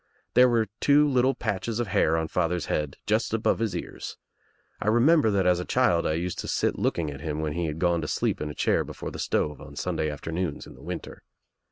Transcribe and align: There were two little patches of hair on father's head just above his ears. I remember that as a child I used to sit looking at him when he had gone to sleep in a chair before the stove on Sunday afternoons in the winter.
There 0.33 0.49
were 0.49 0.65
two 0.79 1.07
little 1.07 1.35
patches 1.35 1.79
of 1.79 1.89
hair 1.89 2.17
on 2.17 2.27
father's 2.27 2.65
head 2.65 2.97
just 3.05 3.35
above 3.35 3.59
his 3.59 3.75
ears. 3.75 4.17
I 4.81 4.87
remember 4.87 5.29
that 5.29 5.45
as 5.45 5.59
a 5.59 5.63
child 5.63 6.07
I 6.07 6.13
used 6.13 6.39
to 6.39 6.47
sit 6.47 6.79
looking 6.79 7.11
at 7.11 7.21
him 7.21 7.39
when 7.39 7.53
he 7.53 7.67
had 7.67 7.77
gone 7.77 8.01
to 8.01 8.07
sleep 8.07 8.41
in 8.41 8.49
a 8.49 8.55
chair 8.55 8.83
before 8.83 9.11
the 9.11 9.19
stove 9.19 9.61
on 9.61 9.75
Sunday 9.75 10.09
afternoons 10.09 10.65
in 10.65 10.73
the 10.73 10.81
winter. 10.81 11.21